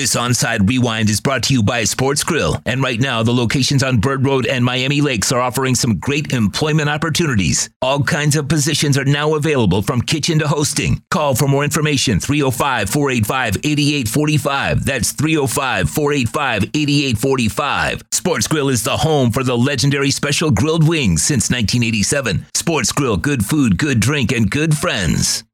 [0.00, 2.62] This onside rewind is brought to you by Sports Grill.
[2.64, 6.32] And right now, the locations on Bird Road and Miami Lakes are offering some great
[6.32, 7.68] employment opportunities.
[7.82, 11.02] All kinds of positions are now available from kitchen to hosting.
[11.10, 14.84] Call for more information 305 485 8845.
[14.86, 18.02] That's 305 485 8845.
[18.10, 22.46] Sports Grill is the home for the legendary special grilled wings since 1987.
[22.54, 25.44] Sports Grill, good food, good drink, and good friends.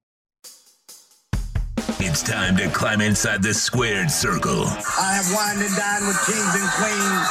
[2.09, 4.63] It's time to climb inside the squared circle.
[4.63, 7.29] I have wined and dined with kings and queens,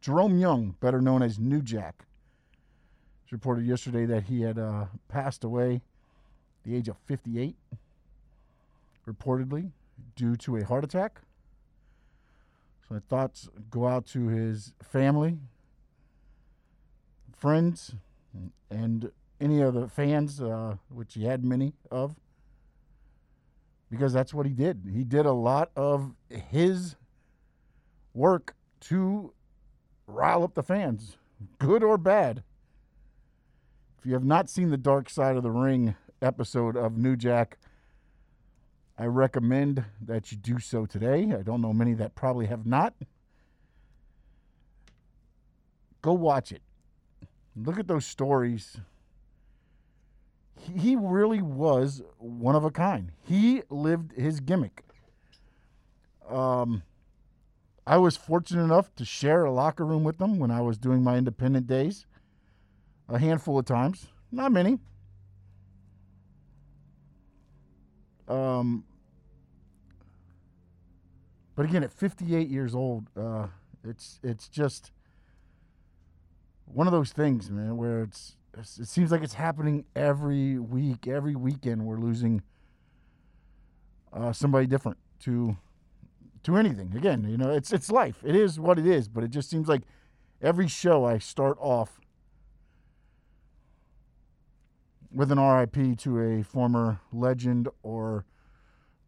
[0.00, 2.06] Jerome Young, better known as New Jack.
[3.24, 7.56] It's reported yesterday that he had uh, passed away at the age of 58,
[9.06, 9.72] reportedly,
[10.14, 11.20] due to a heart attack.
[12.88, 15.38] So my thoughts go out to his family,
[17.36, 17.94] friends,
[18.70, 22.14] and any other fans, uh, which he had many of,
[23.90, 24.88] because that's what he did.
[24.92, 26.96] He did a lot of his
[28.14, 29.32] work to
[30.06, 31.16] rile up the fans,
[31.58, 32.42] good or bad.
[33.98, 37.58] If you have not seen the Dark Side of the Ring episode of New Jack,
[38.98, 41.32] I recommend that you do so today.
[41.32, 42.94] I don't know many that probably have not.
[46.00, 46.62] Go watch it.
[47.54, 48.78] Look at those stories.
[50.58, 53.12] He really was one of a kind.
[53.22, 54.82] He lived his gimmick.
[56.28, 56.82] Um,
[57.86, 61.02] I was fortunate enough to share a locker room with them when I was doing
[61.02, 62.06] my independent days,
[63.08, 64.78] a handful of times, not many.
[68.28, 68.84] Um,
[71.54, 73.46] but again, at 58 years old, uh,
[73.84, 74.92] it's it's just
[76.66, 81.34] one of those things, man, where it's it seems like it's happening every week, every
[81.34, 81.84] weekend.
[81.84, 82.42] We're losing
[84.12, 85.56] uh, somebody different to
[86.42, 86.92] to anything.
[86.96, 88.16] Again, you know, it's it's life.
[88.24, 89.08] It is what it is.
[89.08, 89.82] But it just seems like
[90.42, 92.00] every show I start off
[95.16, 98.26] with an RIP to a former legend or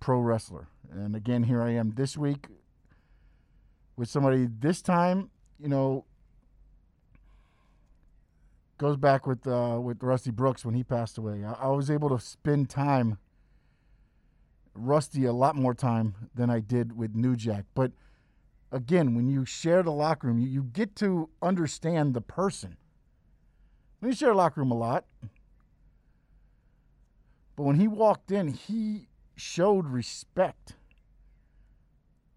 [0.01, 0.69] pro wrestler.
[0.91, 2.47] And again, here I am this week
[3.95, 5.29] with somebody this time,
[5.61, 6.07] you know,
[8.79, 11.45] goes back with uh, with Rusty Brooks when he passed away.
[11.45, 13.19] I, I was able to spend time
[14.75, 17.67] Rusty a lot more time than I did with New Jack.
[17.75, 17.93] But
[18.73, 22.79] again, when you share the locker room, you, you get to understand the person.
[24.01, 25.05] We share a locker room a lot.
[27.59, 30.77] But when he walked in, he showed respect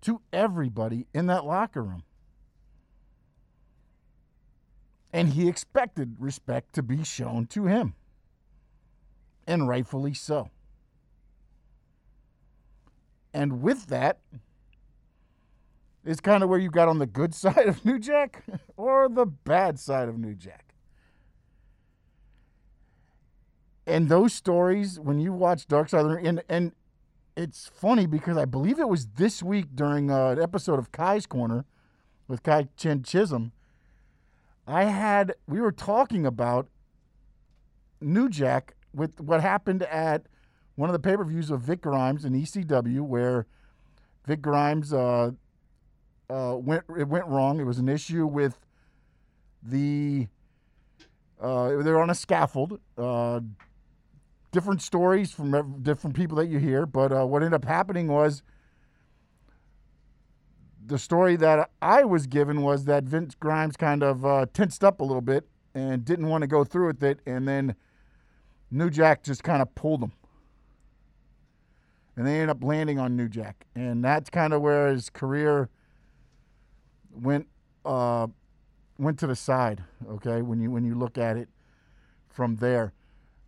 [0.02, 2.02] to everybody in that locker room.
[5.14, 7.94] And he expected respect to be shown to him.
[9.46, 10.50] And rightfully so.
[13.32, 14.22] And with that,
[16.04, 18.44] is kind of where you got on the good side of New Jack
[18.76, 20.71] or the bad side of New Jack.
[23.86, 26.72] And those stories, when you watch Dark Side of the Ring, and, and
[27.36, 31.26] it's funny because I believe it was this week during uh, an episode of Kai's
[31.26, 31.66] Corner
[32.28, 33.52] with Kai Chen Chisholm.
[34.68, 36.68] I had we were talking about
[38.00, 40.28] New Jack with what happened at
[40.76, 43.48] one of the pay per views of Vic Grimes in ECW, where
[44.26, 45.32] Vic Grimes uh,
[46.30, 47.60] uh, went it went wrong.
[47.60, 48.58] It was an issue with
[49.64, 50.28] the
[51.40, 52.80] uh, they're on a scaffold.
[54.52, 56.86] Different stories from different people that you hear.
[56.86, 58.44] But uh, what ended up happening was
[60.86, 65.00] the story that I was given was that Vince Grimes kind of uh, tensed up
[65.00, 67.20] a little bit and didn't want to go through with it.
[67.26, 67.76] And then
[68.70, 70.12] New Jack just kind of pulled him.
[72.16, 73.66] And they ended up landing on New Jack.
[73.74, 75.70] And that's kind of where his career
[77.14, 77.48] went
[77.86, 78.28] uh,
[78.98, 81.50] went to the side, okay, when you when you look at it
[82.30, 82.94] from there.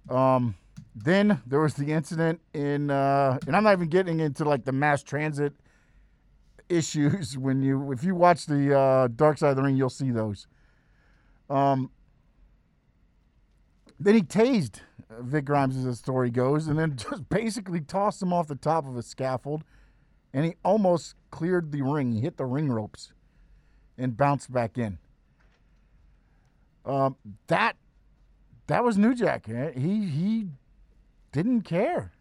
[0.09, 0.55] Um,
[0.95, 4.71] then there was the incident in uh, and I'm not even getting into like the
[4.71, 5.53] mass transit
[6.69, 10.11] issues when you if you watch the uh, Dark Side of the Ring, you'll see
[10.11, 10.47] those.
[11.49, 11.91] Um,
[13.99, 14.81] then he tased
[15.19, 18.87] Vic Grimes, as the story goes, and then just basically tossed him off the top
[18.87, 19.63] of a scaffold,
[20.33, 22.11] and he almost cleared the ring.
[22.11, 23.13] He hit the ring ropes
[23.97, 24.97] and bounced back in.
[26.85, 27.15] Um,
[27.47, 27.77] that
[28.67, 29.47] that was New Jack.
[29.49, 29.71] eh?
[29.75, 30.47] He he
[31.33, 32.13] didn't care.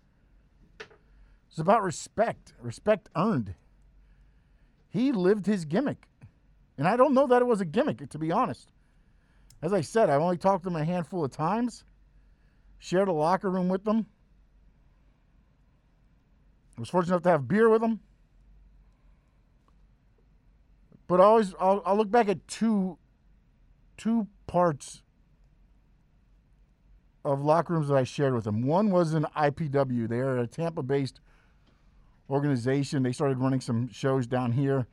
[1.49, 3.55] It's about respect, respect earned.
[4.89, 6.09] He lived his gimmick,
[6.77, 8.73] and I don't know that it was a gimmick, to be honest.
[9.63, 11.85] As I said, I've only talked to him a handful of times,
[12.79, 14.07] shared a locker room with them.
[16.77, 18.01] I was fortunate enough to have beer with him.
[21.07, 22.97] But I always, I'll, I'll look back at two,
[23.99, 25.03] two parts
[27.25, 28.63] of locker rooms that I shared with them.
[28.63, 30.09] One was an IPW.
[30.09, 31.21] They are a Tampa-based
[32.29, 33.03] organization.
[33.03, 34.87] They started running some shows down here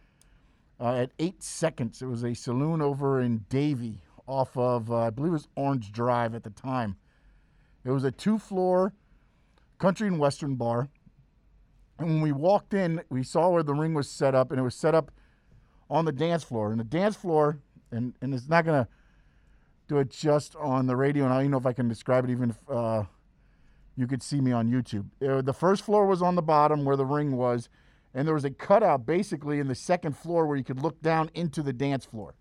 [0.80, 2.02] uh, at eight seconds.
[2.02, 5.92] It was a saloon over in Davie off of, uh, I believe it was Orange
[5.92, 6.98] Drive at the time.
[7.84, 8.94] It was a two floor
[9.80, 10.90] country and western bar.
[11.98, 14.64] And when we walked in, we saw where the ring was set up, and it
[14.64, 15.12] was set up
[15.90, 16.72] on the dance floor.
[16.72, 17.60] And the dance floor,
[17.92, 18.90] and, and it's not going to
[19.90, 22.24] do it just on the radio, and I don't even know if I can describe
[22.24, 23.04] it even if uh,
[23.98, 25.08] you could see me on YouTube.
[25.28, 27.68] Uh, the first floor was on the bottom where the ring was,
[28.14, 31.30] and there was a cutout basically in the second floor where you could look down
[31.34, 32.36] into the dance floor.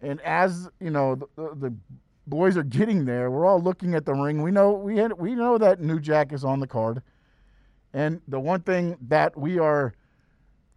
[0.00, 1.74] And as you know, the, the
[2.26, 3.30] boys are getting there.
[3.30, 4.42] We're all looking at the ring.
[4.42, 7.02] We know we had, we know that New Jack is on the card,
[7.92, 9.92] and the one thing that we are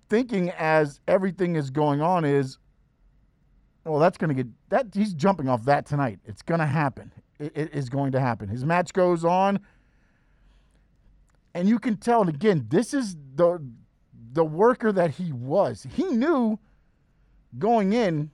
[0.09, 2.57] thinking as everything is going on is,
[3.85, 6.19] well, that's going to get that he's jumping off that tonight.
[6.25, 7.11] It's going to happen.
[7.39, 8.47] It, it is going to happen.
[8.47, 9.59] His match goes on,
[11.53, 12.21] and you can tell.
[12.21, 13.63] And again, this is the
[14.31, 15.85] the worker that he was.
[15.95, 16.59] He knew
[17.59, 18.31] going in.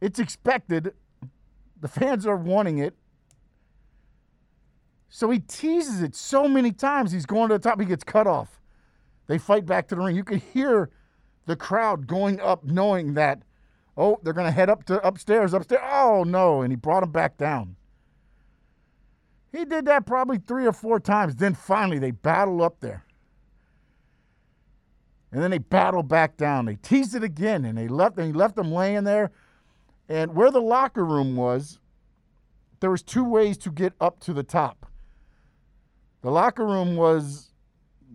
[0.00, 0.94] It's expected.
[1.80, 2.94] The fans are wanting it.
[5.08, 7.12] So he teases it so many times.
[7.12, 7.78] He's going to the top.
[7.78, 8.60] He gets cut off.
[9.26, 10.16] They fight back to the ring.
[10.16, 10.90] You can hear
[11.46, 13.42] the crowd going up, knowing that,
[13.96, 15.82] oh, they're going to head up to upstairs, upstairs.
[15.84, 16.62] Oh, no.
[16.62, 17.76] And he brought him back down.
[19.52, 21.36] He did that probably three or four times.
[21.36, 23.04] Then finally, they battle up there.
[25.30, 26.66] And then they battle back down.
[26.66, 28.18] They teased it again, and they left.
[28.18, 29.30] And he left them laying there.
[30.08, 31.78] And where the locker room was,
[32.80, 34.86] there was two ways to get up to the top.
[36.22, 37.52] The locker room was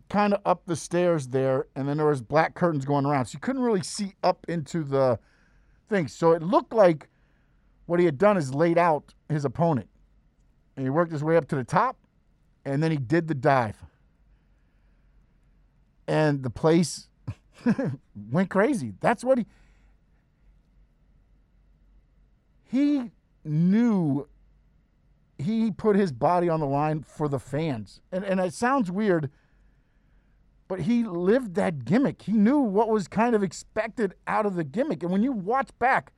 [0.10, 3.36] kind of up the stairs there, and then there was black curtains going around, so
[3.36, 5.20] you couldn't really see up into the
[5.90, 6.08] thing.
[6.08, 7.08] So it looked like
[7.86, 9.90] what he had done is laid out his opponent,
[10.76, 11.98] and he worked his way up to the top,
[12.64, 13.78] and then he did the dive,
[16.08, 17.08] and the place
[18.32, 18.94] went crazy.
[19.00, 19.46] That's what he
[22.70, 23.12] he
[23.44, 24.28] knew
[25.40, 28.02] he put his body on the line for the fans.
[28.12, 29.30] And and it sounds weird,
[30.70, 32.22] but he lived that gimmick.
[32.22, 35.02] He knew what was kind of expected out of the gimmick.
[35.02, 36.14] And when you watch back,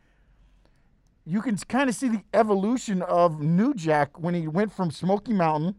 [1.26, 5.32] you can kind of see the evolution of New Jack when he went from Smoky
[5.32, 5.76] Mountain,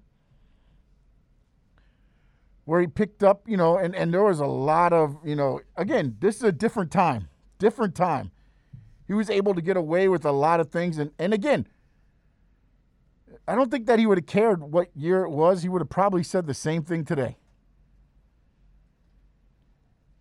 [2.65, 5.61] where he picked up, you know, and, and there was a lot of, you know,
[5.77, 7.29] again, this is a different time.
[7.59, 8.31] Different time.
[9.07, 10.97] He was able to get away with a lot of things.
[10.97, 11.67] And, and again,
[13.47, 15.63] I don't think that he would have cared what year it was.
[15.63, 17.37] He would have probably said the same thing today.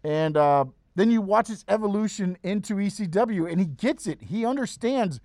[0.03, 0.65] And uh,
[0.95, 4.23] then you watch his evolution into ECW, and he gets it.
[4.23, 5.19] He understands.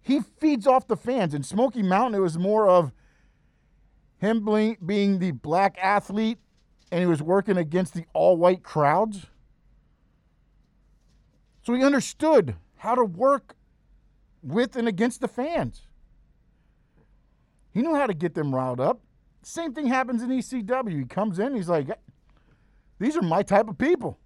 [0.00, 1.34] He feeds off the fans.
[1.34, 2.92] In Smoky Mountain, it was more of
[4.18, 6.38] him being, the black athlete,
[6.90, 9.26] and he was working against the all white crowds.
[11.62, 13.56] So he understood how to work
[14.42, 15.86] with and against the fans.
[17.72, 19.00] He knew how to get them riled up.
[19.42, 20.98] Same thing happens in ECW.
[20.98, 21.88] He comes in, he's like,
[23.04, 24.18] these are my type of people.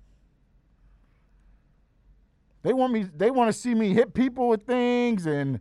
[2.62, 5.60] They want me they want to see me hit people with things and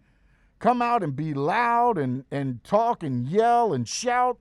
[0.59, 4.39] come out and be loud and, and talk and yell and shout.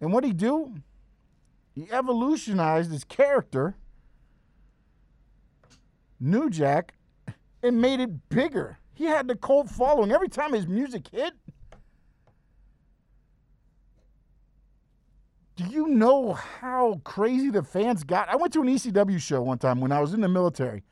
[0.00, 0.74] And what did he do?
[1.74, 3.76] He evolutionized his character,
[6.18, 6.94] New Jack,
[7.62, 8.78] and made it bigger.
[8.94, 10.10] He had the cult following.
[10.10, 11.34] Every time his music hit,
[15.56, 18.28] do you know how crazy the fans got?
[18.28, 20.84] I went to an ECW show one time when I was in the military.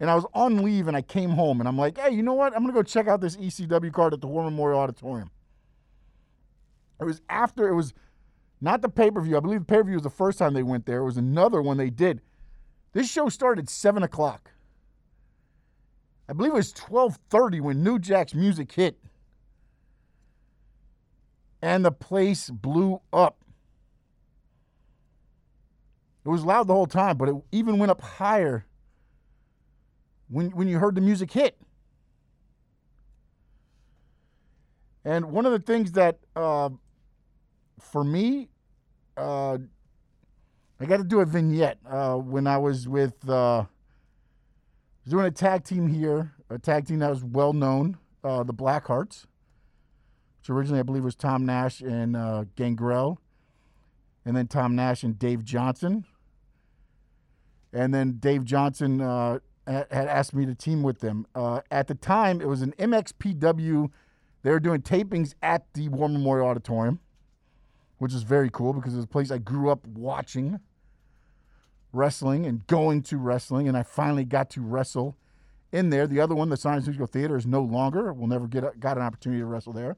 [0.00, 2.32] And I was on leave and I came home and I'm like, hey, you know
[2.32, 2.54] what?
[2.54, 5.30] I'm going to go check out this ECW card at the War Memorial Auditorium.
[7.00, 7.94] It was after, it was
[8.60, 9.36] not the pay per view.
[9.36, 11.00] I believe the pay per view was the first time they went there.
[11.00, 12.22] It was another one they did.
[12.92, 14.50] This show started 7 o'clock.
[16.28, 18.98] I believe it was 12:30 when New Jack's music hit.
[21.62, 23.39] And the place blew up.
[26.24, 28.66] It was loud the whole time, but it even went up higher
[30.28, 31.56] when when you heard the music hit.
[35.04, 36.68] And one of the things that, uh,
[37.80, 38.48] for me,
[39.16, 39.56] uh,
[40.78, 43.64] I got to do a vignette uh, when I was with uh,
[45.08, 49.26] doing a tag team here, a tag team that was well known, uh, the Blackhearts,
[50.38, 53.20] which originally I believe was Tom Nash and uh, Gangrel,
[54.24, 56.04] and then Tom Nash and Dave Johnson,
[57.72, 61.26] and then Dave Johnson uh, had asked me to team with them.
[61.34, 63.90] Uh, at the time, it was an MXPW.
[64.42, 66.98] They were doing tapings at the War Memorial Auditorium,
[67.98, 70.60] which is very cool because it's a place I grew up watching
[71.92, 75.16] wrestling and going to wrestling, and I finally got to wrestle
[75.72, 76.06] in there.
[76.06, 78.12] The other one, the Sunrise Musical Theater, is no longer.
[78.12, 79.96] We'll never get a, got an opportunity to wrestle there.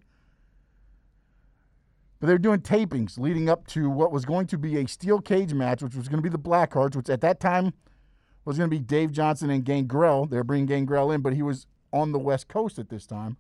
[2.22, 5.20] But they were doing tapings leading up to what was going to be a steel
[5.20, 7.72] cage match, which was going to be the Blackhearts, which at that time
[8.44, 10.26] was going to be Dave Johnson and Gangrel.
[10.26, 13.38] They're bringing Gangrel in, but he was on the West Coast at this time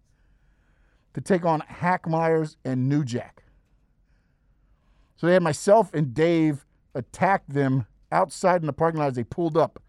[1.14, 3.44] to take on Hack Meyers and New Jack.
[5.14, 9.22] So they had myself and Dave attack them outside in the parking lot as they
[9.22, 9.80] pulled up.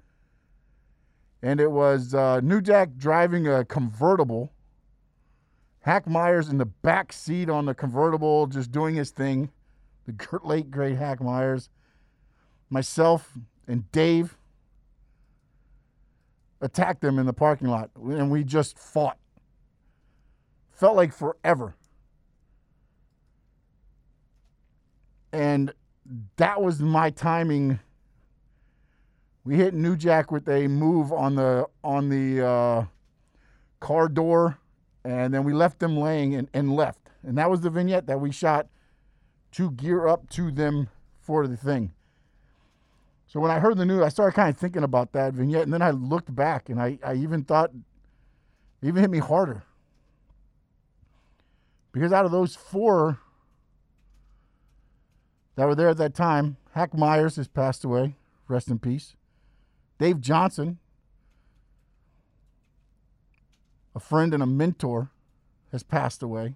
[1.41, 4.52] And it was uh, New Jack driving a convertible
[5.83, 9.51] Hack Meyers in the back seat on the convertible, just doing his thing.
[10.07, 11.69] The late great Hack Meyers,
[12.69, 13.37] myself
[13.67, 14.37] and Dave
[16.61, 19.17] attacked them in the parking lot, and we just fought.
[20.71, 21.75] Felt like forever.
[25.33, 25.73] And
[26.37, 27.79] that was my timing.
[29.43, 32.85] We hit New Jack with a move on the on the uh,
[33.81, 34.59] car door
[35.03, 37.09] and then we left them laying and, and left.
[37.23, 38.67] And that was the vignette that we shot
[39.53, 40.89] to gear up to them
[41.21, 41.93] for the thing.
[43.27, 45.73] So when I heard the news, I started kind of thinking about that vignette, and
[45.73, 47.71] then I looked back, and I, I even thought,
[48.81, 49.63] it even hit me harder.
[51.91, 53.19] Because out of those four
[55.55, 58.15] that were there at that time, Hack Meyers has passed away,
[58.47, 59.15] rest in peace.
[59.99, 60.79] Dave Johnson
[63.95, 65.11] a friend and a mentor,
[65.71, 66.55] has passed away.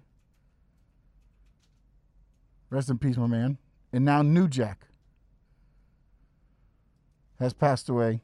[2.70, 3.58] Rest in peace, my man.
[3.92, 4.86] And now New Jack
[7.38, 8.22] has passed away.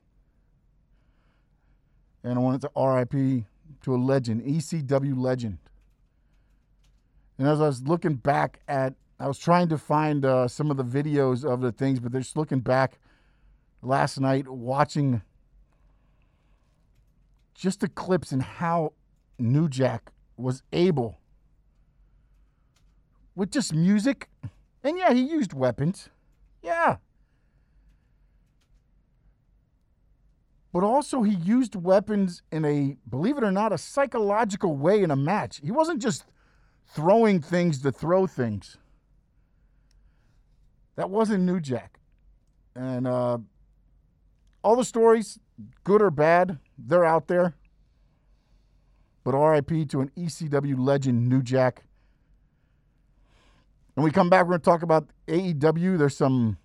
[2.23, 3.45] And I wanted to RIP
[3.83, 5.59] to a legend, ECW legend.
[7.39, 10.77] And as I was looking back at, I was trying to find uh, some of
[10.77, 12.99] the videos of the things, but just looking back
[13.83, 15.23] last night, watching
[17.55, 18.93] just the clips and how
[19.39, 21.19] New Jack was able,
[23.35, 24.29] with just music,
[24.83, 26.09] and yeah, he used weapons.
[26.63, 26.97] Yeah.
[30.73, 35.11] But also, he used weapons in a, believe it or not, a psychological way in
[35.11, 35.61] a match.
[35.63, 36.25] He wasn't just
[36.87, 38.77] throwing things to throw things.
[40.97, 42.01] That wasn't New Jack.
[42.75, 43.39] And uh,
[44.65, 45.39] all the stories,
[45.85, 47.55] good or bad, they're out there.
[49.25, 51.85] But RIP to an ECW legend, New Jack.
[53.95, 55.99] When we come back, we're going to talk about AEW.
[55.99, 56.59] There's some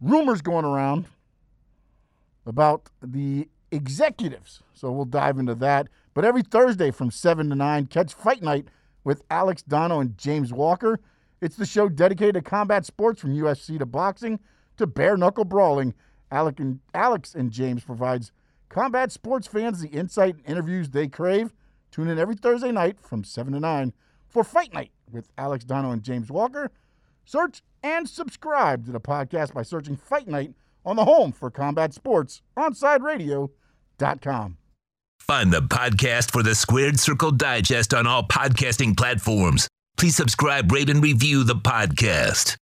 [0.00, 1.06] rumors going around
[2.46, 4.62] about the executives.
[4.74, 5.88] So we'll dive into that.
[6.14, 8.66] But every Thursday from 7 to 9, catch Fight Night
[9.04, 11.00] with Alex Dono and James Walker.
[11.40, 14.38] It's the show dedicated to combat sports from UFC to boxing
[14.76, 15.94] to bare knuckle brawling.
[16.30, 18.32] And, Alex and James provides
[18.68, 21.52] combat sports fans the insight and interviews they crave.
[21.92, 23.92] Tune in every Thursday night from 7 to 9
[24.28, 26.70] for Fight Night with Alex Dono and James Walker.
[27.24, 31.94] Search and subscribe to the podcast by searching Fight Night on the home for combat
[31.94, 34.56] sports, onsideradio.com.
[35.20, 39.68] Find the podcast for the Squared Circle Digest on all podcasting platforms.
[39.96, 42.56] Please subscribe, rate, and review the podcast.